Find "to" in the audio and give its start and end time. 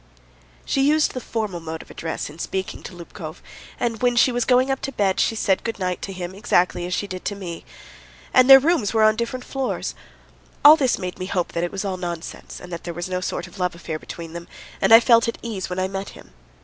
2.81-2.95, 4.81-4.91, 6.01-6.11, 7.25-7.35